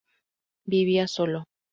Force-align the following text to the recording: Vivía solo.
Vivía 0.65 1.07
solo. 1.07 1.39